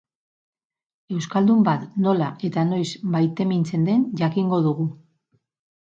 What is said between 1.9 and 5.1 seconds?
nola eta noiz maitemintzen den jakingo dugu.